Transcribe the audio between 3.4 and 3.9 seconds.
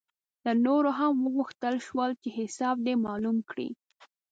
کړي.